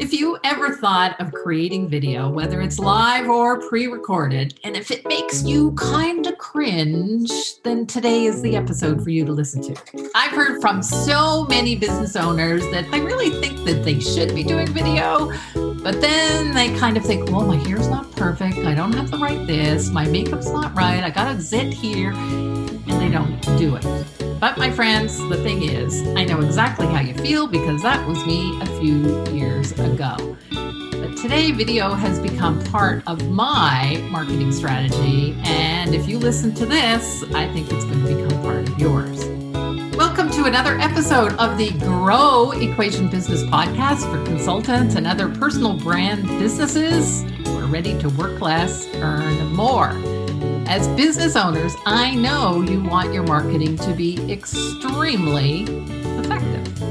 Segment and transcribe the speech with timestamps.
[0.00, 4.92] If you ever thought of creating video, whether it's live or pre recorded, and if
[4.92, 9.60] it makes you kind of cringe, then today is the episode for you to listen
[9.62, 10.10] to.
[10.14, 14.44] I've heard from so many business owners that they really think that they should be
[14.44, 15.32] doing video,
[15.82, 18.58] but then they kind of think, well, my hair's not perfect.
[18.58, 19.90] I don't have the right this.
[19.90, 21.02] My makeup's not right.
[21.02, 22.12] I got a zit here.
[22.12, 24.17] And they don't do it.
[24.40, 28.24] But my friends, the thing is, I know exactly how you feel because that was
[28.24, 30.36] me a few years ago.
[30.52, 35.36] But today, video has become part of my marketing strategy.
[35.42, 39.24] And if you listen to this, I think it's going to become part of yours.
[39.96, 45.76] Welcome to another episode of the Grow Equation Business Podcast for consultants and other personal
[45.76, 49.90] brand businesses who are ready to work less, earn more.
[50.68, 56.82] As business owners, I know you want your marketing to be extremely effective.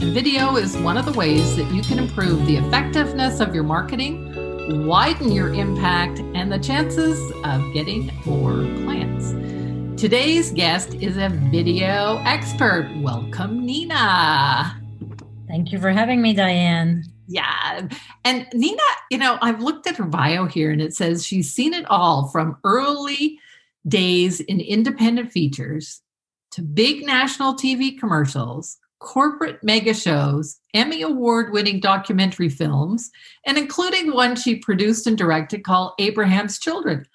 [0.00, 3.64] And video is one of the ways that you can improve the effectiveness of your
[3.64, 9.32] marketing, widen your impact, and the chances of getting more clients.
[10.00, 12.90] Today's guest is a video expert.
[13.02, 14.80] Welcome, Nina.
[15.48, 17.11] Thank you for having me, Diane.
[17.28, 17.88] Yeah.
[18.24, 21.74] And Nina, you know, I've looked at her bio here and it says she's seen
[21.74, 23.38] it all from early
[23.86, 26.02] days in independent features
[26.52, 33.10] to big national TV commercials, corporate mega shows, Emmy award winning documentary films,
[33.46, 37.06] and including one she produced and directed called Abraham's Children.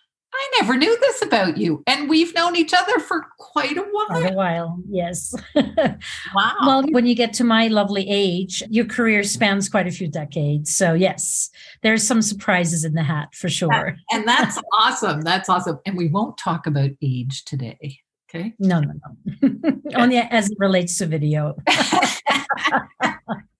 [0.47, 1.83] I never knew this about you.
[1.87, 4.07] And we've known each other for quite a while.
[4.07, 5.35] Quite a while, yes.
[5.55, 6.55] wow.
[6.65, 10.75] Well, when you get to my lovely age, your career spans quite a few decades.
[10.75, 11.49] So, yes,
[11.83, 13.97] there's some surprises in the hat for sure.
[14.11, 15.21] And that's awesome.
[15.21, 15.79] That's awesome.
[15.85, 17.99] And we won't talk about age today.
[18.29, 18.53] Okay.
[18.59, 18.93] No, no,
[19.41, 19.81] no.
[19.95, 21.55] Only as it relates to video.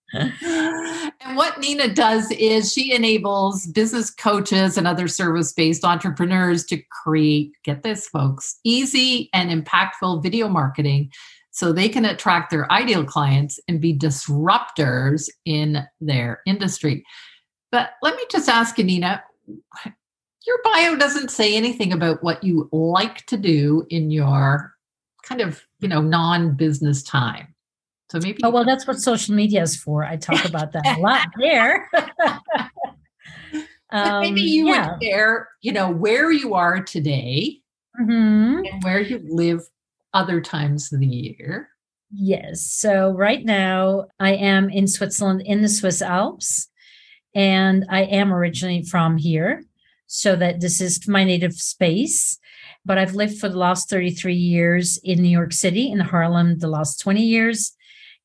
[0.14, 6.82] and what Nina does is she enables business coaches and other service based entrepreneurs to
[7.04, 11.12] create, get this, folks, easy and impactful video marketing
[11.52, 17.04] so they can attract their ideal clients and be disruptors in their industry.
[17.72, 19.24] But let me just ask you, Nina,
[20.46, 24.74] your bio doesn't say anything about what you like to do in your
[25.24, 27.54] kind of, you know, non business time.
[28.10, 28.40] So maybe.
[28.44, 30.04] Oh, well, that's what social media is for.
[30.04, 31.90] I talk about that a lot there.
[33.92, 34.92] um, maybe you yeah.
[34.92, 37.60] would share, you know, where you are today
[38.00, 38.66] mm-hmm.
[38.66, 39.62] and where you live
[40.14, 41.70] other times of the year.
[42.12, 42.62] Yes.
[42.62, 46.70] So right now I am in Switzerland in the Swiss Alps,
[47.36, 49.64] and I am originally from here.
[50.10, 52.40] So that this is my native space
[52.86, 56.70] but I've lived for the last 33 years in New York City, in Harlem, the
[56.70, 57.76] last 20 years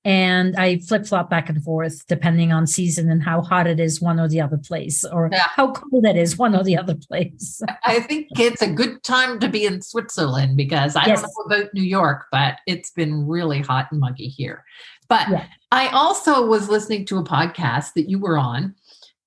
[0.05, 4.01] and I flip flop back and forth depending on season and how hot it is
[4.01, 5.47] one or the other place, or yeah.
[5.55, 7.63] how cold it is one or the other place.
[7.85, 11.23] I think it's a good time to be in Switzerland because I yes.
[11.23, 14.65] don't know about New York, but it's been really hot and muggy here.
[15.09, 15.47] But yeah.
[15.71, 18.75] I also was listening to a podcast that you were on,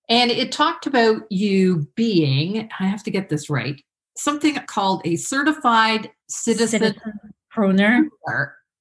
[0.09, 3.81] and it talked about you being, I have to get this right,
[4.18, 7.02] something called a certified citizen, citizen
[7.50, 8.09] pruner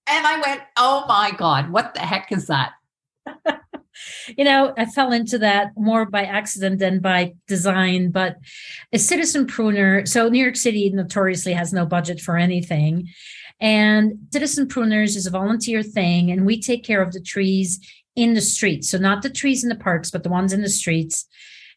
[0.07, 2.73] and I went, oh my God, what the heck is that?
[4.37, 8.37] you know, I fell into that more by accident than by design, but
[8.93, 10.07] a citizen pruner.
[10.07, 13.09] So, New York City notoriously has no budget for anything.
[13.61, 17.81] And citizen pruners is a volunteer thing, and we take care of the trees
[18.17, 18.91] in the streets.
[18.91, 21.27] So, not the trees in the parks, but the ones in the streets.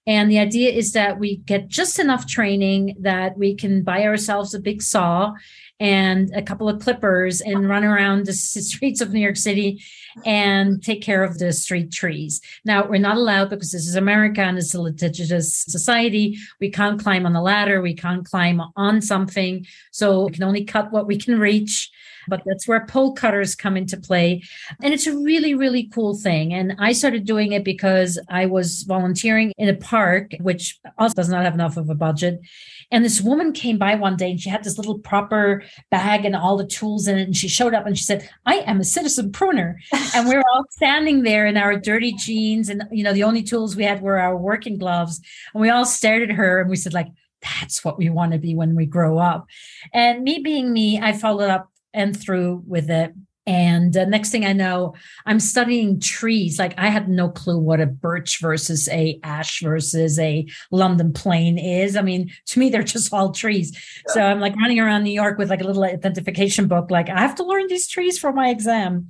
[0.05, 4.53] And the idea is that we get just enough training that we can buy ourselves
[4.53, 5.33] a big saw
[5.79, 9.83] and a couple of clippers and run around the streets of New York City
[10.25, 12.41] and take care of the street trees.
[12.65, 16.37] Now, we're not allowed because this is America and it's a litigious society.
[16.59, 19.65] We can't climb on a ladder, we can't climb on something.
[19.91, 21.91] So we can only cut what we can reach
[22.27, 24.43] but that's where pole cutters come into play.
[24.83, 26.53] And it's a really, really cool thing.
[26.53, 31.29] And I started doing it because I was volunteering in a park, which also does
[31.29, 32.41] not have enough of a budget.
[32.89, 36.35] And this woman came by one day and she had this little proper bag and
[36.35, 37.23] all the tools in it.
[37.23, 39.77] And she showed up and she said, I am a citizen pruner.
[40.15, 42.69] and we were all standing there in our dirty jeans.
[42.69, 45.19] And, you know, the only tools we had were our working gloves.
[45.53, 47.07] And we all stared at her and we said, like,
[47.41, 49.47] that's what we want to be when we grow up.
[49.93, 53.13] And me being me, I followed up and through with it
[53.47, 54.93] And uh, next thing I know,
[55.25, 56.59] I'm studying trees.
[56.59, 61.57] Like I had no clue what a birch versus a ash versus a London plane
[61.57, 61.95] is.
[61.95, 63.75] I mean, to me, they're just all trees.
[64.07, 66.91] So I'm like running around New York with like a little identification book.
[66.91, 69.07] Like I have to learn these trees for my exam.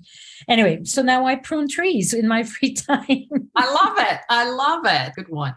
[0.48, 3.50] Anyway, so now I prune trees in my free time.
[3.56, 4.20] I love it.
[4.30, 5.14] I love it.
[5.16, 5.56] Good one.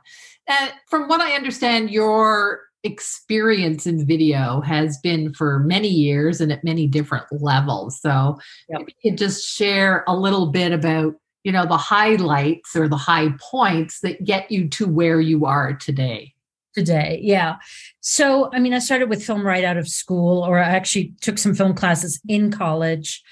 [0.48, 6.52] And from what I understand, your experience in video has been for many years and
[6.52, 8.00] at many different levels.
[8.00, 8.38] So
[8.68, 8.82] yep.
[8.86, 13.30] you could just share a little bit about, you know, the highlights or the high
[13.40, 16.34] points that get you to where you are today.
[16.72, 17.56] Today, yeah.
[18.00, 21.36] So, I mean, I started with film right out of school, or I actually took
[21.36, 23.24] some film classes in college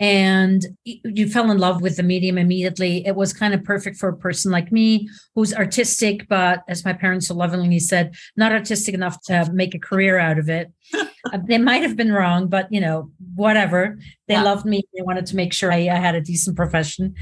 [0.00, 3.04] and you fell in love with the medium immediately.
[3.04, 6.92] It was kind of perfect for a person like me who's artistic, but as my
[6.92, 10.72] parents so lovingly said, not artistic enough to make a career out of it.
[10.94, 13.98] uh, they might have been wrong, but you know, whatever.
[14.28, 14.44] They yeah.
[14.44, 14.82] loved me.
[14.94, 17.14] They wanted to make sure I, I had a decent profession.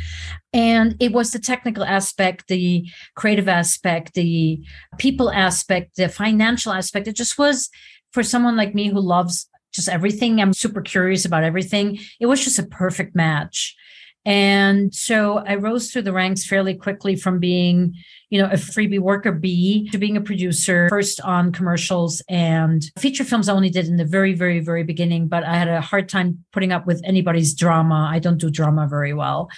[0.53, 4.63] And it was the technical aspect, the creative aspect, the
[4.99, 7.09] people aspect, the financial aspect.
[7.09, 7.71] It just was
[8.13, 10.41] for someone like me who loves just everything.
[10.41, 11.99] I'm super curious about everything.
[12.19, 13.77] It was just a perfect match.
[14.25, 17.95] And so I rose through the ranks fairly quickly from being,
[18.31, 23.23] you know, a freebie worker bee to being a producer, first on commercials and feature
[23.23, 26.09] films I only did in the very, very, very beginning, but I had a hard
[26.09, 28.09] time putting up with anybody's drama.
[28.11, 29.49] I don't do drama very well.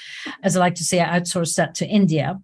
[0.42, 2.38] As I like to say, I outsourced that to India.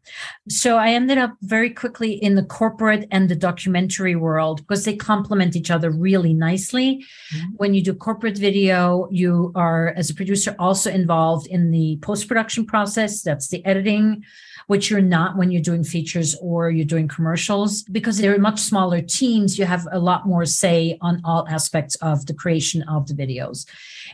[0.48, 4.96] So I ended up very quickly in the corporate and the documentary world because they
[4.96, 7.04] complement each other really nicely.
[7.34, 7.46] Mm-hmm.
[7.56, 12.28] When you do corporate video, you are, as a producer, also involved in the post
[12.28, 13.20] production process.
[13.22, 14.24] That's the editing,
[14.66, 17.82] which you're not when you're doing features or you're doing commercials.
[17.82, 22.26] Because they're much smaller teams, you have a lot more say on all aspects of
[22.26, 23.66] the creation of the videos.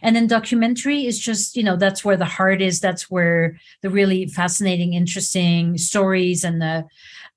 [0.02, 2.81] And then documentary is just, you know, that's where the heart is.
[2.81, 6.87] That's where the really fascinating, interesting stories and the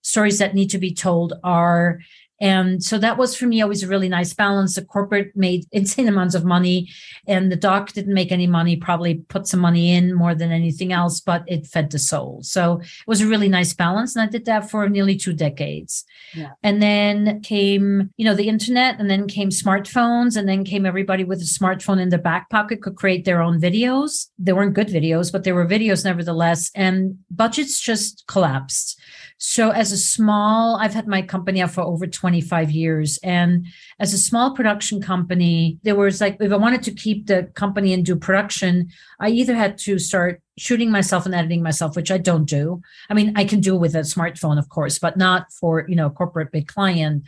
[0.02, 2.00] stories that need to be told are
[2.44, 4.76] and so that was for me always a really nice balance.
[4.76, 6.90] The corporate made insane amounts of money
[7.26, 10.92] and the doc didn't make any money, probably put some money in more than anything
[10.92, 12.42] else, but it fed the soul.
[12.44, 14.14] So it was a really nice balance.
[14.14, 16.04] And I did that for nearly two decades.
[16.36, 16.50] Yeah.
[16.64, 21.24] And then came, you know, the internet and then came smartphones and then came everybody
[21.24, 24.28] with a smartphone in their back pocket could create their own videos.
[24.38, 26.72] They weren't good videos, but they were videos nevertheless.
[26.76, 29.00] And budgets just collapsed.
[29.46, 33.20] So as a small, I've had my company out for over 25 years.
[33.24, 33.68] And
[34.00, 37.92] as a small production company, there was like, if I wanted to keep the company
[37.92, 38.88] and do production,
[39.20, 42.82] I either had to start shooting myself and editing myself, which I don't do.
[43.10, 46.10] I mean, I can do with a smartphone, of course, but not for, you know,
[46.10, 47.24] corporate big client.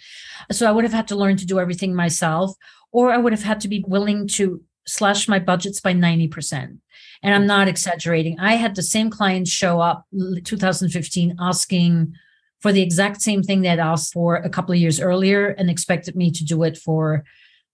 [0.54, 2.56] So I would have had to learn to do everything myself,
[2.94, 6.78] or I would have had to be willing to slash my budgets by 90%.
[7.26, 7.48] And I'm mm.
[7.48, 8.40] not exaggerating.
[8.40, 10.06] I had the same clients show up
[10.44, 12.14] 2015 asking
[12.62, 15.68] for the exact same thing they had asked for a couple of years earlier and
[15.68, 17.24] expected me to do it for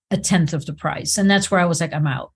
[0.09, 1.17] a tenth of the price.
[1.17, 2.31] And that's where I was like, I'm out.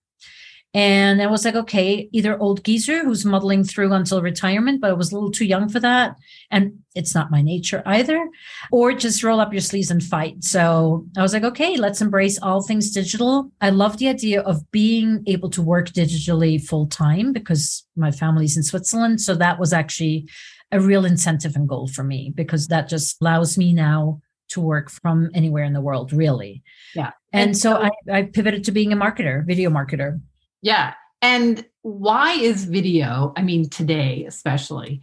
[0.76, 4.94] And I was like, okay, either old geezer who's muddling through until retirement, but I
[4.94, 6.18] was a little too young for that.
[6.52, 8.30] And it's not my nature either,
[8.74, 10.44] or just roll up your sleeves and fight.
[10.44, 13.50] So I was like, okay, let's embrace all things digital.
[13.62, 18.58] I love the idea of being able to work digitally full time because my family's
[18.58, 19.22] in Switzerland.
[19.22, 20.28] So that was actually
[20.74, 24.20] a real incentive and goal for me because that just allows me now
[24.50, 26.64] to work from anywhere in the world, really.
[26.96, 27.12] Yeah.
[27.32, 30.20] And, and so, so I, I pivoted to being a marketer, video marketer.
[30.66, 30.96] Yeah.
[31.22, 35.00] And why is video, I mean, today especially,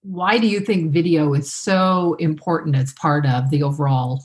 [0.00, 4.24] why do you think video is so important as part of the overall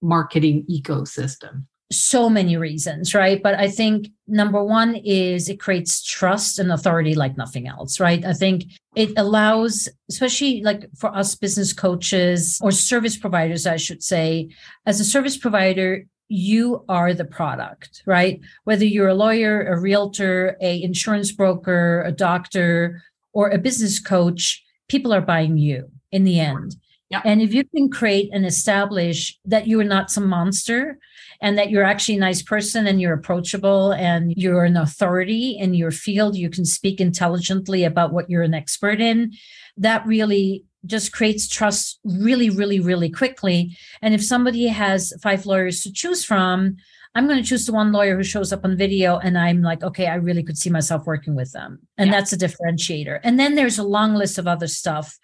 [0.00, 1.66] marketing ecosystem?
[1.92, 3.42] So many reasons, right?
[3.42, 8.24] But I think number one is it creates trust and authority like nothing else, right?
[8.24, 8.64] I think
[8.96, 14.48] it allows, especially like for us business coaches or service providers, I should say,
[14.86, 20.56] as a service provider, you are the product right whether you're a lawyer a realtor
[20.60, 23.02] a insurance broker a doctor
[23.32, 26.76] or a business coach people are buying you in the end
[27.10, 27.20] yeah.
[27.24, 30.98] and if you can create and establish that you are not some monster
[31.42, 35.74] and that you're actually a nice person and you're approachable and you're an authority in
[35.74, 39.32] your field you can speak intelligently about what you're an expert in
[39.76, 43.76] that really just creates trust really, really, really quickly.
[44.02, 46.76] And if somebody has five lawyers to choose from,
[47.14, 49.84] I'm going to choose the one lawyer who shows up on video and I'm like,
[49.84, 51.78] okay, I really could see myself working with them.
[51.96, 52.16] And yeah.
[52.16, 53.20] that's a differentiator.
[53.22, 55.16] And then there's a long list of other stuff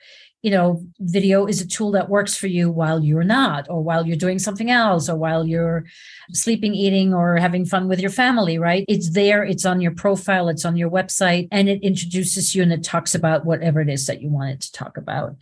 [0.42, 4.06] you know, video is a tool that works for you while you're not, or while
[4.06, 5.84] you're doing something else, or while you're
[6.32, 8.84] sleeping, eating, or having fun with your family, right?
[8.88, 12.72] It's there, it's on your profile, it's on your website, and it introduces you and
[12.72, 15.36] it talks about whatever it is that you wanted to talk about.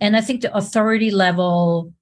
[0.00, 1.92] And I think the authority level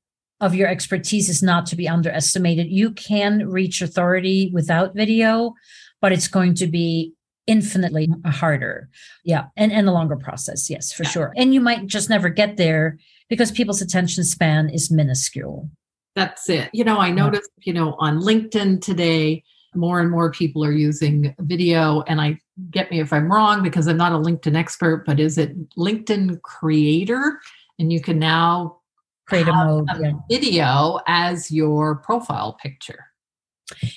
[0.40, 2.66] of your expertise is not to be underestimated.
[2.66, 5.54] You can reach authority without video,
[6.02, 7.14] but it's going to be
[7.46, 8.88] infinitely harder.
[9.24, 9.46] Yeah.
[9.56, 10.70] And, and a longer process.
[10.70, 11.10] Yes, for yeah.
[11.10, 11.32] sure.
[11.36, 12.98] And you might just never get there
[13.28, 15.70] because people's attention span is minuscule.
[16.14, 16.70] That's it.
[16.72, 19.42] You know, I noticed, you know, on LinkedIn today,
[19.74, 22.02] more and more people are using video.
[22.02, 22.38] And I
[22.70, 26.40] get me if I'm wrong because I'm not a LinkedIn expert, but is it LinkedIn
[26.42, 27.40] creator?
[27.78, 28.78] And you can now
[29.26, 30.12] create a, mode, a yeah.
[30.30, 33.06] video as your profile picture.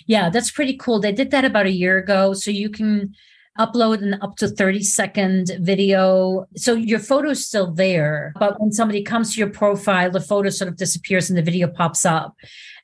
[0.07, 0.99] Yeah, that's pretty cool.
[0.99, 2.33] They did that about a year ago.
[2.33, 3.13] So you can
[3.59, 6.47] upload an up to 30 second video.
[6.55, 10.49] So your photo is still there, but when somebody comes to your profile, the photo
[10.49, 12.35] sort of disappears and the video pops up.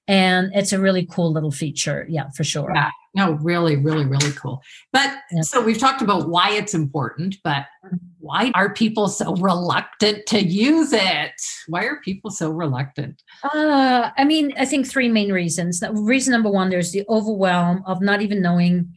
[0.07, 2.05] And it's a really cool little feature.
[2.09, 2.71] Yeah, for sure.
[2.73, 2.89] Yeah.
[3.15, 4.61] No, really, really, really cool.
[4.91, 5.41] But yeah.
[5.41, 7.65] so we've talked about why it's important, but
[8.19, 11.31] why are people so reluctant to use it?
[11.67, 13.21] Why are people so reluctant?
[13.43, 15.83] Uh, I mean, I think three main reasons.
[15.91, 18.95] Reason number one, there's the overwhelm of not even knowing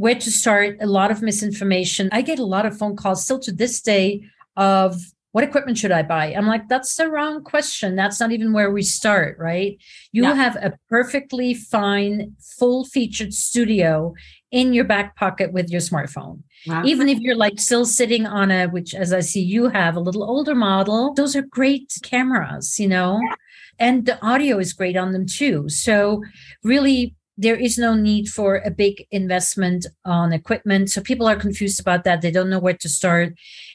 [0.00, 2.08] where to start, a lot of misinformation.
[2.10, 4.22] I get a lot of phone calls still to this day
[4.56, 4.96] of
[5.32, 6.32] what equipment should I buy?
[6.32, 7.96] I'm like, that's the wrong question.
[7.96, 9.78] That's not even where we start, right?
[10.10, 14.14] You have a perfectly fine, full featured studio
[14.50, 16.42] in your back pocket with your smartphone.
[16.66, 16.82] Wow.
[16.84, 20.00] Even if you're like still sitting on a, which as I see you have a
[20.00, 23.20] little older model, those are great cameras, you know?
[23.22, 23.34] Yeah.
[23.78, 25.68] And the audio is great on them too.
[25.68, 26.22] So,
[26.64, 30.90] really, there is no need for a big investment on equipment.
[30.90, 32.20] So people are confused about that.
[32.20, 33.32] They don't know where to start.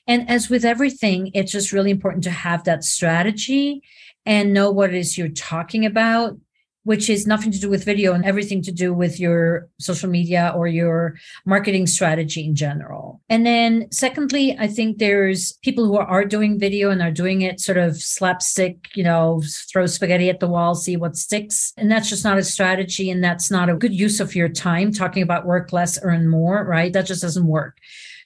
[0.08, 3.82] And as with everything, it's just really important to have that strategy
[4.24, 6.38] and know what it is you're talking about
[6.86, 10.54] which is nothing to do with video and everything to do with your social media
[10.56, 11.16] or your
[11.46, 13.22] marketing strategy in general.
[13.28, 17.60] And then, secondly, I think there's people who are doing video and are doing it
[17.60, 21.74] sort of slapstick, you know, throw spaghetti at the wall, see what sticks.
[21.76, 23.10] And that's just not a strategy.
[23.10, 26.64] And that's not a good use of your time talking about work less, earn more,
[26.64, 26.94] right?
[26.94, 27.78] That just doesn't work.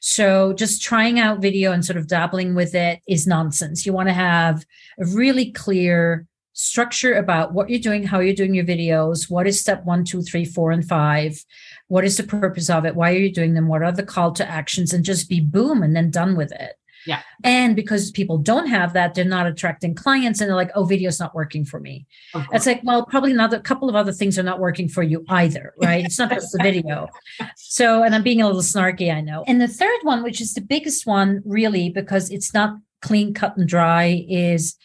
[0.02, 3.86] So just trying out video and sort of dabbling with it is nonsense.
[3.86, 4.66] You want to have
[5.00, 9.60] a really clear structure about what you're doing, how you're doing your videos, what is
[9.60, 11.44] step one, two, three, four, and five,
[11.88, 14.32] what is the purpose of it, why are you doing them, what are the call
[14.34, 16.74] to actions, and just be boom and then done with it.
[17.06, 17.22] Yeah.
[17.44, 21.20] And because people don't have that, they're not attracting clients and they're like, oh, video's
[21.20, 22.06] not working for me.
[22.52, 25.74] It's like, well, probably another couple of other things are not working for you either,
[25.82, 26.04] right?
[26.04, 27.08] It's not just the video.
[27.56, 29.44] So, and I'm being a little snarky, I know.
[29.48, 33.56] And the third one, which is the biggest one, really, because it's not clean, cut,
[33.56, 34.76] and dry, is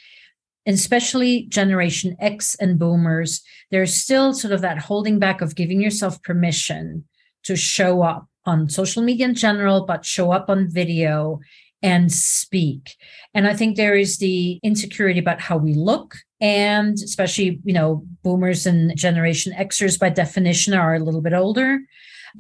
[0.67, 6.23] especially Generation X and boomers, there's still sort of that holding back of giving yourself
[6.23, 7.05] permission
[7.45, 11.41] to show up on social media in general, but show up on video
[11.83, 12.97] and speak.
[13.35, 16.17] And I think there is the insecurity about how we look.
[16.41, 21.81] And especially, you know, boomers and Generation Xers by definition are a little bit older.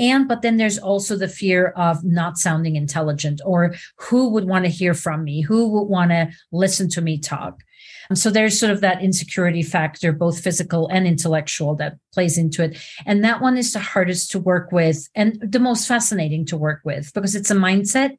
[0.00, 4.64] And, but then there's also the fear of not sounding intelligent or who would want
[4.64, 5.40] to hear from me?
[5.42, 7.62] Who would want to listen to me talk?
[8.12, 12.78] So there's sort of that insecurity factor, both physical and intellectual, that plays into it.
[13.06, 16.80] And that one is the hardest to work with and the most fascinating to work
[16.84, 18.16] with because it's a mindset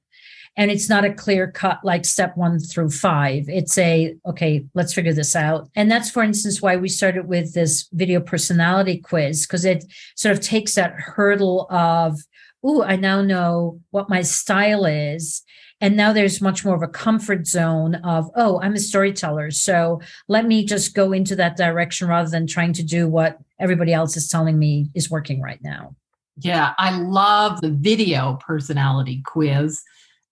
[0.57, 3.45] and it's not a clear cut like step one through five.
[3.47, 5.69] It's a, okay, let's figure this out.
[5.75, 9.83] And that's, for instance, why we started with this video personality quiz because it
[10.15, 12.19] sort of takes that hurdle of,
[12.63, 15.43] oh, I now know what my style is
[15.81, 19.51] and now there's much more of a comfort zone of, oh, I'm a storyteller.
[19.51, 23.93] So let me just go into that direction rather than trying to do what everybody
[23.93, 25.95] else is telling me is working right now.
[26.37, 29.81] Yeah, I love the video personality quiz.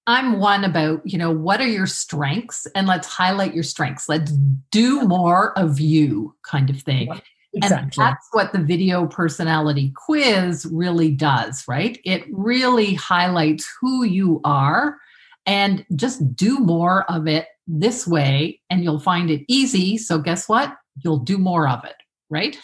[0.05, 2.67] I'm one about, you know, what are your strengths?
[2.75, 4.09] And let's highlight your strengths.
[4.09, 4.31] Let's
[4.71, 7.09] do more of you kind of thing.
[7.53, 7.83] Exactly.
[7.83, 11.99] And that's what the video personality quiz really does, right?
[12.03, 14.97] It really highlights who you are
[15.45, 19.97] and just do more of it this way and you'll find it easy.
[19.97, 20.75] So, guess what?
[21.03, 21.95] You'll do more of it,
[22.29, 22.57] right?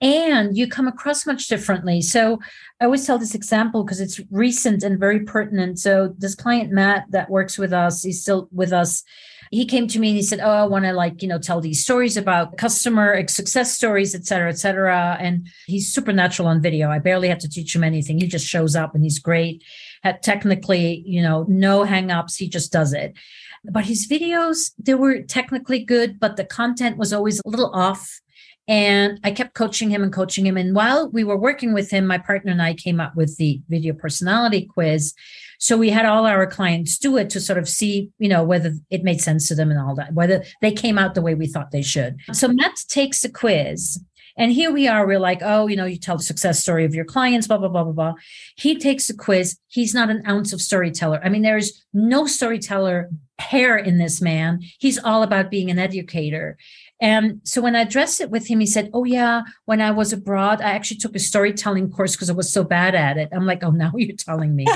[0.00, 2.00] And you come across much differently.
[2.00, 2.38] So,
[2.80, 5.78] I always tell this example because it's recent and very pertinent.
[5.78, 9.02] So, this client, Matt, that works with us, he's still with us
[9.50, 11.60] he came to me and he said, Oh, I want to like, you know, tell
[11.60, 15.16] these stories about customer success stories, et cetera, et cetera.
[15.20, 16.90] And he's supernatural on video.
[16.90, 18.18] I barely had to teach him anything.
[18.18, 19.62] He just shows up and he's great
[20.04, 22.36] at technically, you know, no hangups.
[22.36, 23.16] He just does it.
[23.64, 28.20] but his videos, they were technically good, but the content was always a little off.
[28.66, 30.58] And I kept coaching him and coaching him.
[30.58, 33.62] And while we were working with him, my partner and I came up with the
[33.68, 35.14] video personality quiz.
[35.58, 38.74] So we had all our clients do it to sort of see, you know, whether
[38.90, 41.46] it made sense to them and all that, whether they came out the way we
[41.46, 42.16] thought they should.
[42.32, 44.00] So Matt takes the quiz.
[44.36, 46.94] And here we are, we're like, oh, you know, you tell the success story of
[46.94, 48.14] your clients, blah, blah, blah, blah, blah.
[48.56, 49.58] He takes the quiz.
[49.66, 51.20] He's not an ounce of storyteller.
[51.24, 53.10] I mean, there's no storyteller
[53.40, 54.60] hair in this man.
[54.78, 56.56] He's all about being an educator.
[57.00, 60.12] And so when I addressed it with him, he said, Oh, yeah, when I was
[60.12, 63.28] abroad, I actually took a storytelling course because I was so bad at it.
[63.32, 64.66] I'm like, Oh, now you're telling me.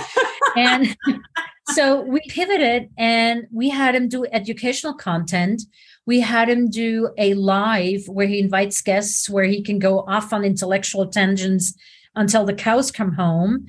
[0.56, 0.97] And
[1.71, 5.62] so we pivoted and we had him do educational content.
[6.06, 10.32] We had him do a live where he invites guests, where he can go off
[10.32, 11.75] on intellectual tangents
[12.14, 13.66] until the cows come home.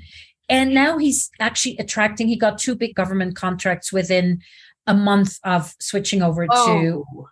[0.50, 4.42] And now he's actually attracting, he got two big government contracts within
[4.86, 6.68] a month of switching over oh.
[6.68, 7.26] to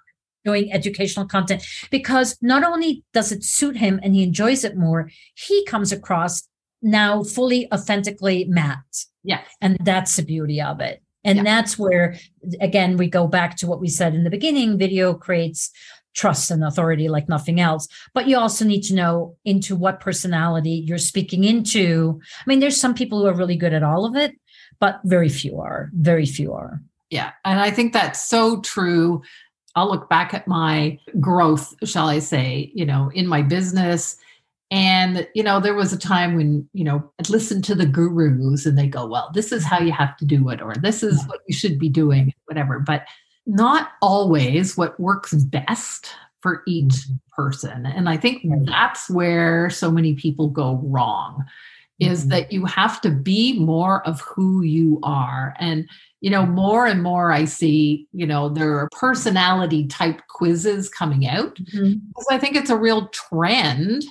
[0.44, 5.10] doing educational content because not only does it suit him and he enjoys it more,
[5.36, 6.48] he comes across
[6.82, 9.06] now fully authentically Matt.
[9.24, 9.42] Yeah.
[9.62, 11.02] And that's the beauty of it.
[11.24, 11.44] And yeah.
[11.44, 12.16] that's where,
[12.60, 15.72] again, we go back to what we said in the beginning video creates
[16.14, 17.88] trust and authority like nothing else.
[18.14, 22.20] But you also need to know into what personality you're speaking into.
[22.40, 24.36] I mean, there's some people who are really good at all of it,
[24.80, 25.90] but very few are.
[25.94, 26.82] Very few are.
[27.10, 27.32] Yeah.
[27.46, 29.22] And I think that's so true.
[29.76, 34.18] I'll look back at my growth, shall I say, you know, in my business.
[34.72, 38.66] And, you know, there was a time when, you know, I'd listen to the gurus
[38.66, 41.22] and they go, well, this is how you have to do it, or this is
[41.28, 42.80] what you should be doing, whatever.
[42.80, 43.06] But
[43.46, 47.16] not always what works best for each mm-hmm.
[47.36, 47.86] person.
[47.86, 51.44] And I think that's where so many people go wrong
[52.00, 52.30] is mm-hmm.
[52.30, 55.54] that you have to be more of who you are.
[55.60, 55.88] And,
[56.22, 61.28] you know, more and more I see, you know, there are personality type quizzes coming
[61.28, 62.00] out mm-hmm.
[62.08, 64.06] because I think it's a real trend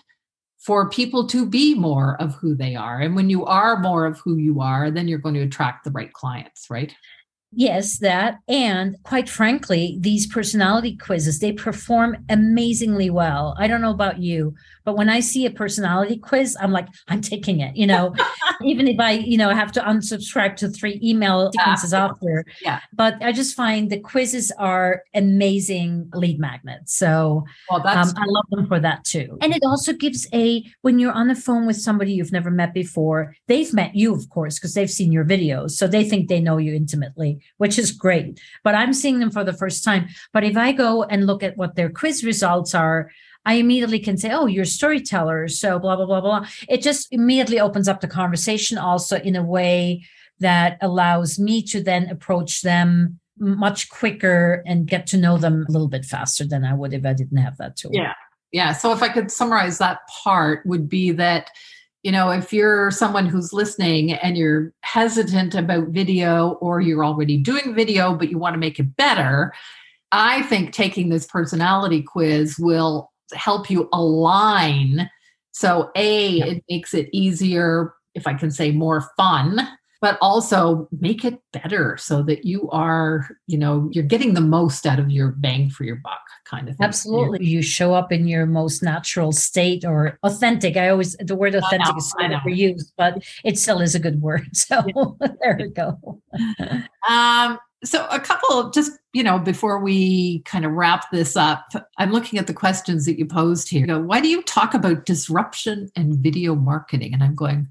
[0.61, 3.00] for people to be more of who they are.
[3.00, 5.90] And when you are more of who you are, then you're going to attract the
[5.90, 6.95] right clients, right?
[7.52, 8.38] Yes, that.
[8.49, 13.57] And quite frankly, these personality quizzes, they perform amazingly well.
[13.59, 14.54] I don't know about you,
[14.85, 18.14] but when I see a personality quiz, I'm like, I'm taking it, you know,
[18.62, 22.04] even if I, you know, have to unsubscribe to three email sequences yeah.
[22.07, 22.45] after.
[22.62, 22.80] Yeah.
[22.92, 26.95] But I just find the quizzes are amazing lead magnets.
[26.95, 29.38] So well, um, I love them for that too.
[29.40, 32.73] And it also gives a, when you're on the phone with somebody you've never met
[32.73, 35.73] before, they've met you, of course, because they've seen your videos.
[35.73, 38.41] So they think they know you intimately, which is great.
[38.65, 40.09] But I'm seeing them for the first time.
[40.33, 43.11] But if I go and look at what their quiz results are,
[43.45, 45.49] I immediately can say, oh, you're a storyteller.
[45.49, 46.47] So blah, blah, blah, blah.
[46.69, 50.05] It just immediately opens up the conversation also in a way
[50.41, 55.73] that allows me to then approach them much quicker and get to know them a
[55.73, 57.93] little bit faster than I would if I didn't have that tool.
[57.95, 58.13] Yeah.
[58.53, 58.73] Yeah.
[58.73, 61.50] So if I could summarize that part would be that,
[62.02, 67.36] you know, if you're someone who's listening and you're hesitant about video or you're already
[67.36, 69.52] doing video, but you want to make it better,
[70.13, 75.10] I think taking this personality quiz will help you align.
[75.52, 79.60] So, A, it makes it easier, if I can say more fun,
[80.00, 84.86] but also make it better so that you are, you know, you're getting the most
[84.86, 86.86] out of your bang for your buck kind of thing.
[86.86, 87.45] Absolutely.
[87.45, 90.76] You show up in your most natural state or authentic.
[90.76, 94.21] I always, the word authentic know, is never used, but it still is a good
[94.21, 94.49] word.
[94.60, 95.28] So yeah.
[95.41, 96.21] there we go.
[97.08, 101.67] um, so a couple just you know before we kind of wrap this up
[101.99, 104.75] i'm looking at the questions that you posed here you know, why do you talk
[104.75, 107.67] about disruption and video marketing and i'm going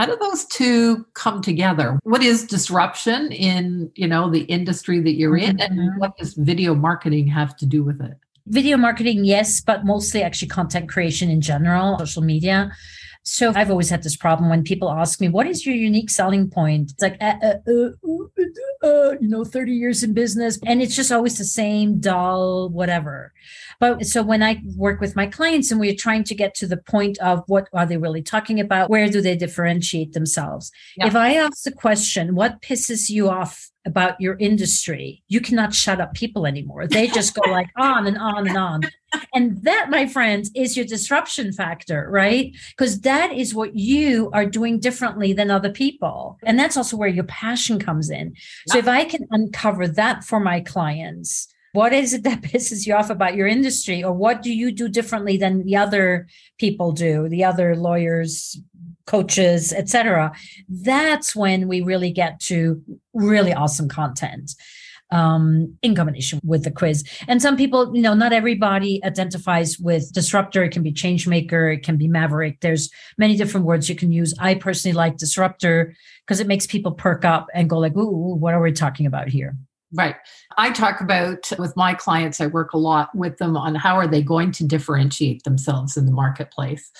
[0.00, 1.98] how do those two come together?
[2.04, 5.78] What is disruption in you know the industry that you're in mm-hmm.
[5.78, 8.16] and what does video marketing have to do with it?
[8.46, 12.72] Video marketing yes but mostly actually content creation in general social media
[13.22, 16.48] so I've always had this problem when people ask me, what is your unique selling
[16.48, 16.92] point?
[16.92, 20.58] It's like, uh, uh, uh, uh, uh you know, 30 years in business.
[20.66, 23.32] And it's just always the same dull, whatever.
[23.78, 26.78] But so when I work with my clients and we're trying to get to the
[26.78, 28.90] point of what are they really talking about?
[28.90, 30.70] Where do they differentiate themselves?
[30.96, 31.06] Yeah.
[31.06, 36.00] If I ask the question, what pisses you off about your industry, you cannot shut
[36.00, 36.86] up people anymore.
[36.86, 38.82] They just go like on and on and on.
[39.34, 42.54] And that, my friends, is your disruption factor, right?
[42.70, 46.38] Because that is what you are doing differently than other people.
[46.44, 48.34] And that's also where your passion comes in.
[48.68, 52.94] So if I can uncover that for my clients, what is it that pisses you
[52.94, 56.26] off about your industry or what do you do differently than the other
[56.58, 58.60] people do the other lawyers
[59.06, 60.32] coaches etc
[60.68, 62.82] that's when we really get to
[63.14, 64.52] really awesome content
[65.10, 67.04] um, in combination with the quiz.
[67.28, 70.64] And some people, you know, not everybody identifies with disruptor.
[70.64, 72.60] It can be change maker, it can be maverick.
[72.60, 74.34] There's many different words you can use.
[74.38, 75.94] I personally like disruptor
[76.26, 79.28] because it makes people perk up and go like, ooh, what are we talking about
[79.28, 79.56] here?
[79.92, 80.14] Right.
[80.56, 84.06] I talk about with my clients, I work a lot with them on how are
[84.06, 86.90] they going to differentiate themselves in the marketplace.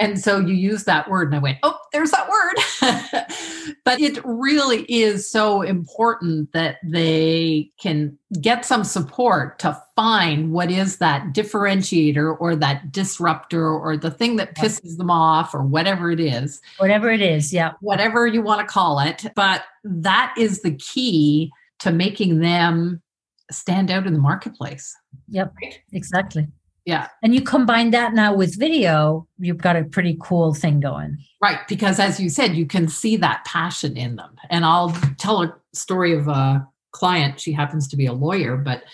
[0.00, 3.74] And so you use that word, and I went, oh, there's that word.
[3.84, 10.70] but it really is so important that they can get some support to find what
[10.70, 16.12] is that differentiator or that disruptor or the thing that pisses them off or whatever
[16.12, 16.60] it is.
[16.76, 17.72] Whatever it is, yeah.
[17.80, 19.26] Whatever you want to call it.
[19.34, 23.02] But that is the key to making them
[23.50, 24.94] stand out in the marketplace.
[25.28, 25.80] Yep, right?
[25.92, 26.46] exactly.
[26.88, 27.08] Yeah.
[27.22, 31.18] And you combine that now with video, you've got a pretty cool thing going.
[31.42, 31.58] Right.
[31.68, 34.34] Because as you said, you can see that passion in them.
[34.48, 37.40] And I'll tell a story of a client.
[37.40, 38.84] She happens to be a lawyer, but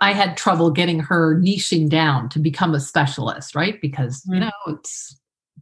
[0.00, 3.80] I had trouble getting her niching down to become a specialist, right?
[3.80, 4.34] Because, mm.
[4.34, 5.16] you know, it's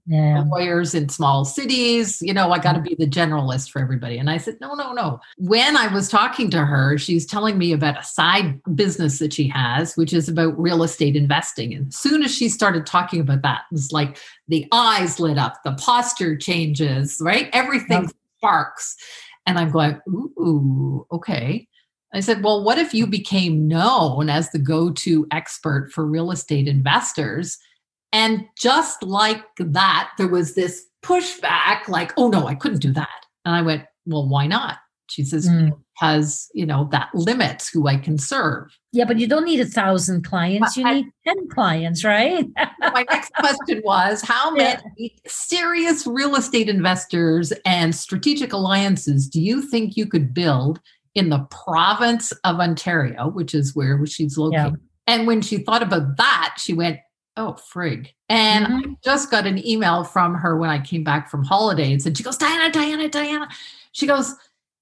[0.06, 0.44] yeah.
[0.46, 2.20] lawyers in small cities.
[2.20, 4.18] You know, I got to be the generalist for everybody.
[4.18, 5.20] And I said, no, no, no.
[5.38, 9.48] When I was talking to her, she's telling me about a side business that she
[9.48, 11.72] has, which is about real estate investing.
[11.74, 15.62] And as soon as she started talking about that, it's like the eyes lit up,
[15.64, 17.48] the posture changes, right?
[17.52, 18.10] Everything yep.
[18.38, 18.96] sparks.
[19.46, 21.66] And I'm going, ooh, okay.
[22.14, 26.30] I said, well, what if you became known as the go to expert for real
[26.30, 27.58] estate investors?
[28.12, 33.08] And just like that, there was this pushback like, oh no, I couldn't do that.
[33.44, 34.78] And I went, well, why not?
[35.08, 35.72] She says, mm.
[35.94, 38.74] because, you know, that limits who I can serve.
[38.92, 40.76] Yeah, but you don't need a thousand clients.
[40.76, 42.46] You I, need 10 clients, right?
[42.80, 45.08] my next question was how many yeah.
[45.26, 50.80] serious real estate investors and strategic alliances do you think you could build
[51.14, 54.76] in the province of Ontario, which is where she's located?
[55.06, 55.14] Yeah.
[55.14, 57.00] And when she thought about that, she went,
[57.36, 58.90] oh frig and mm-hmm.
[58.90, 62.22] i just got an email from her when i came back from holidays and she
[62.22, 63.48] goes diana diana diana
[63.92, 64.34] she goes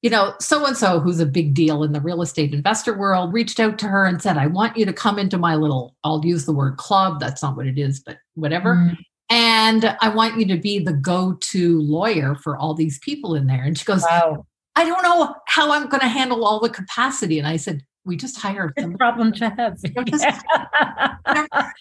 [0.02, 3.32] you know so and so who's a big deal in the real estate investor world
[3.32, 6.24] reached out to her and said i want you to come into my little i'll
[6.24, 8.94] use the word club that's not what it is but whatever mm-hmm.
[9.30, 13.62] and i want you to be the go-to lawyer for all these people in there
[13.62, 14.44] and she goes wow.
[14.74, 18.16] i don't know how i'm going to handle all the capacity and i said we
[18.16, 18.96] just hired them.
[18.96, 19.78] problem to have.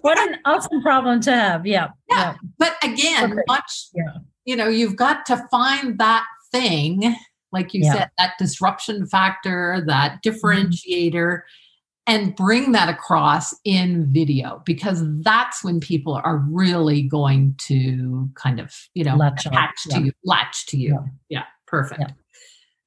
[0.00, 1.66] what an awesome problem to have.
[1.66, 1.88] Yeah.
[2.10, 2.16] Yeah.
[2.16, 2.34] yeah.
[2.58, 4.18] But again, much, yeah.
[4.44, 7.16] you know, you've got to find that thing,
[7.52, 7.92] like you yeah.
[7.92, 10.46] said, that disruption factor, that mm-hmm.
[10.48, 12.14] differentiator, mm-hmm.
[12.14, 18.60] and bring that across in video because that's when people are really going to kind
[18.60, 20.98] of, you know, latch attach to you, latch to you.
[21.28, 21.44] Yeah.
[21.66, 22.12] Perfect.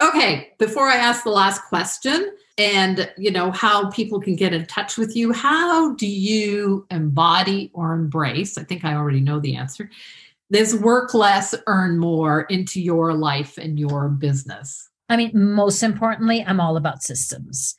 [0.01, 0.49] Okay.
[0.57, 4.97] Before I ask the last question, and you know how people can get in touch
[4.97, 5.31] with you.
[5.31, 9.89] How do you embody or embrace i think i already know the answer
[10.49, 14.89] this work less earn more into your life and your business?
[15.07, 17.75] I mean most importantly i'm all about systems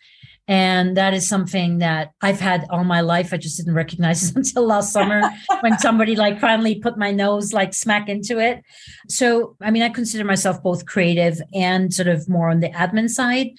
[0.51, 3.33] and that is something that I've had all my life.
[3.33, 5.23] I just didn't recognize it until last summer
[5.61, 8.65] when somebody like finally put my nose like smack into it.
[9.09, 13.09] So, I mean, I consider myself both creative and sort of more on the admin
[13.09, 13.51] side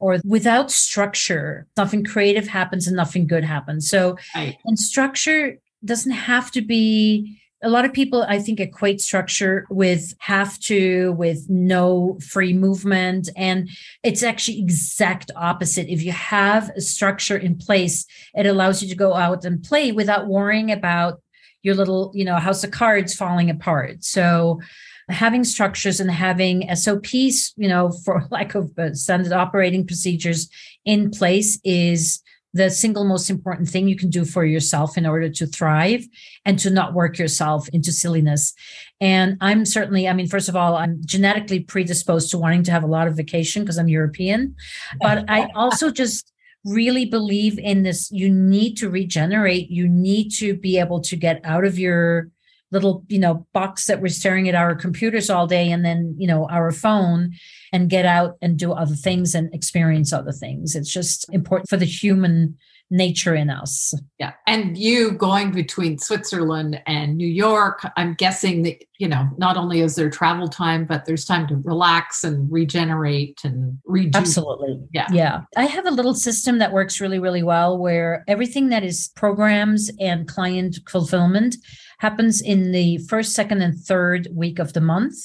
[0.00, 3.88] or without structure, nothing creative happens and nothing good happens.
[3.88, 4.56] So, right.
[4.64, 10.14] and structure doesn't have to be a lot of people i think equate structure with
[10.18, 13.28] have to with no free movement.
[13.36, 13.68] And
[14.02, 15.88] it's actually exact opposite.
[15.88, 19.92] If you have a structure in place it allows you to go out and play
[19.92, 21.20] without worrying about
[21.62, 24.04] your little you know house of cards falling apart.
[24.04, 24.60] So
[25.08, 30.48] having structures and having SOPs, you know, for lack of uh, standard operating procedures
[30.84, 35.28] in place is the single most important thing you can do for yourself in order
[35.28, 36.04] to thrive
[36.44, 38.52] and to not work yourself into silliness.
[39.00, 42.82] And I'm certainly, I mean, first of all, I'm genetically predisposed to wanting to have
[42.82, 44.56] a lot of vacation because I'm European,
[45.00, 46.32] but I also just
[46.64, 48.10] really believe in this.
[48.10, 49.70] You need to regenerate.
[49.70, 52.30] You need to be able to get out of your
[52.72, 56.26] little you know box that we're staring at our computers all day and then you
[56.26, 57.32] know our phone
[57.72, 60.74] and get out and do other things and experience other things.
[60.74, 62.56] It's just important for the human
[62.90, 63.94] nature in us.
[64.18, 64.32] Yeah.
[64.46, 69.80] And you going between switzerland and new york i'm guessing that you know not only
[69.80, 74.80] is there travel time but there's time to relax and regenerate and redo absolutely.
[74.92, 75.06] Yeah.
[75.12, 75.42] Yeah.
[75.56, 79.90] I have a little system that works really really well where everything that is programs
[80.00, 81.56] and client fulfillment
[82.00, 85.16] happens in the first, second, and third week of the month.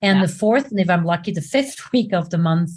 [0.00, 0.26] And yeah.
[0.26, 2.70] the fourth, and if I'm lucky, the fifth week of the month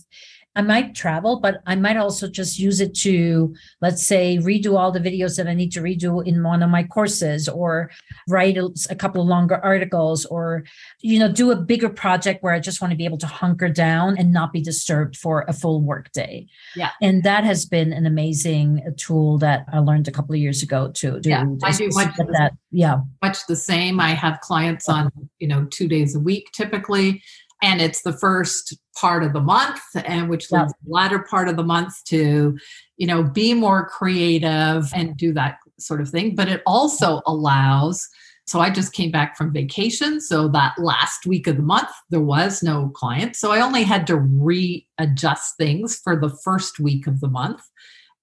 [0.55, 4.91] I might travel, but I might also just use it to, let's say, redo all
[4.91, 7.91] the videos that I need to redo in one of my courses or
[8.27, 10.63] write a, a, couple of longer articles or,
[11.01, 13.69] you know, do a bigger project where I just want to be able to hunker
[13.69, 16.47] down and not be disturbed for a full work day.
[16.75, 16.89] Yeah.
[16.99, 20.63] And that has been an amazing uh, tool that I learned a couple of years
[20.63, 21.21] ago too.
[21.23, 22.53] yeah, I do much that.
[22.71, 23.01] Yeah.
[23.21, 23.99] Much the same.
[23.99, 27.21] I have clients on, you know, two days a week typically
[27.61, 31.55] and it's the first part of the month and which leaves the latter part of
[31.55, 32.57] the month to
[32.97, 36.35] you know be more creative and do that sort of thing.
[36.35, 38.07] But it also allows
[38.47, 42.21] so i just came back from vacation so that last week of the month there
[42.21, 43.35] was no client.
[43.35, 47.61] So i only had to readjust things for the first week of the month.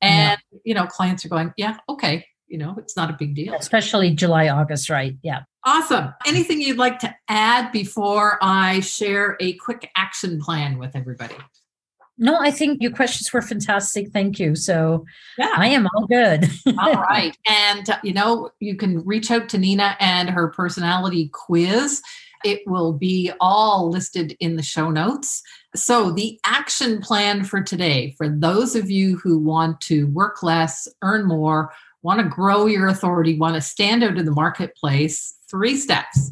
[0.02, 0.58] And yeah.
[0.64, 4.14] you know clients are going yeah okay you know it's not a big deal especially
[4.14, 6.14] july august right yeah Awesome.
[6.24, 11.34] Anything you'd like to add before I share a quick action plan with everybody?
[12.18, 14.12] No, I think your questions were fantastic.
[14.12, 14.54] Thank you.
[14.54, 15.04] So
[15.36, 15.52] yeah.
[15.56, 16.48] I am all good.
[16.78, 17.36] all right.
[17.48, 22.00] And, uh, you know, you can reach out to Nina and her personality quiz.
[22.44, 25.42] It will be all listed in the show notes.
[25.74, 30.86] So, the action plan for today, for those of you who want to work less,
[31.02, 31.72] earn more,
[32.06, 36.30] want to grow your authority, want to stand out in the marketplace, three steps.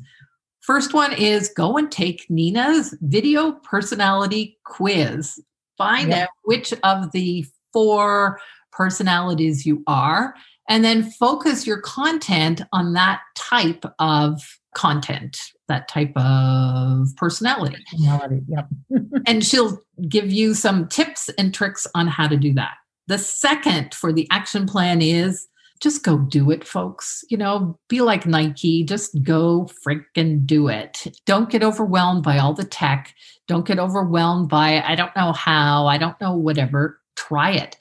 [0.61, 5.43] First one is go and take Nina's video personality quiz.
[5.77, 6.23] Find yep.
[6.23, 10.37] out which of the four personalities you are,
[10.69, 14.41] and then focus your content on that type of
[14.77, 17.79] content, that type of personality.
[17.91, 18.69] Personality, yep.
[19.27, 22.75] and she'll give you some tips and tricks on how to do that.
[23.09, 25.49] The second for the action plan is
[25.81, 27.25] just go do it, folks.
[27.29, 31.07] You know, be like Nike, just go freaking do it.
[31.27, 33.15] Don't get overwhelmed by all the tech.
[33.47, 37.01] Don't get overwhelmed by, I don't know how, I don't know, whatever.
[37.17, 37.77] Try it.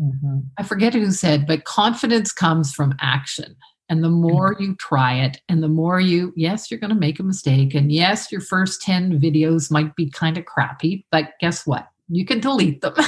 [0.00, 0.40] Mm-hmm.
[0.58, 3.56] I forget who said, but confidence comes from action.
[3.88, 4.62] And the more mm-hmm.
[4.62, 7.74] you try it, and the more you, yes, you're going to make a mistake.
[7.74, 11.88] And yes, your first 10 videos might be kind of crappy, but guess what?
[12.08, 12.94] You can delete them.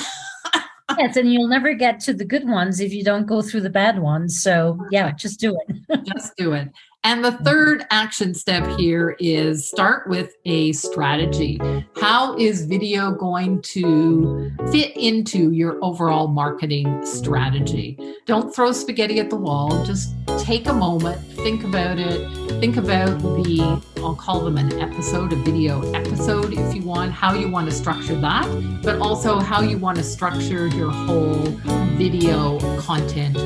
[0.99, 3.71] yes, and you'll never get to the good ones if you don't go through the
[3.71, 4.43] bad ones.
[4.43, 6.05] So, yeah, just do it.
[6.05, 6.69] just do it.
[7.05, 7.45] And the mm-hmm.
[7.45, 11.61] third action step here is start with a strategy.
[12.01, 17.99] How is video going to fit into your overall marketing strategy?
[18.27, 19.85] Don't throw spaghetti at the wall.
[19.85, 22.31] Just take a moment, think about it.
[22.61, 27.35] Think about the, I'll call them an episode, a video episode if you want, how
[27.35, 31.43] you want to structure that, but also how you want to structure your whole
[31.97, 33.37] video content.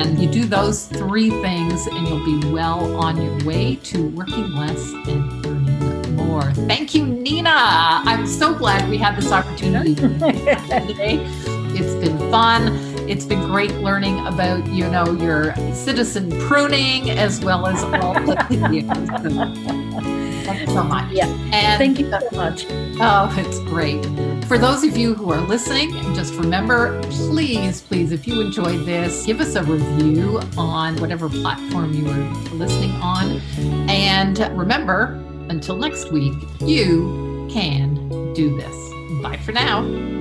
[0.00, 4.50] And you do those three things, and you'll be well on your way to working
[4.54, 6.50] less and earning more.
[6.54, 7.50] Thank you, Nina.
[7.52, 11.22] I'm so glad we had this opportunity today.
[11.74, 12.68] It's been fun.
[13.10, 18.36] It's been great learning about, you know, your citizen pruning as well as all the
[18.48, 20.19] videos.
[20.56, 21.12] Thanks so much.
[21.12, 21.26] Yeah.
[21.52, 22.66] And thank you so much.
[23.00, 24.04] Oh, it's great.
[24.46, 29.24] For those of you who are listening, just remember, please, please, if you enjoyed this,
[29.24, 33.40] give us a review on whatever platform you are listening on.
[33.88, 39.22] And remember, until next week, you can do this.
[39.22, 40.19] Bye for now.